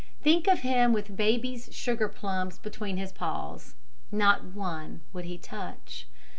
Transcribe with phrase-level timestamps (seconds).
[0.23, 3.75] Think of him with baby's sugar plums between his paws
[4.11, 6.07] not one would he touch.